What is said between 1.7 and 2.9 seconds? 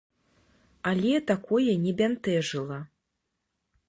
не бянтэжыла.